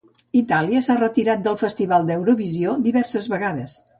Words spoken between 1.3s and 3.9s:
del Festival d'Eurovisió diverses vegades.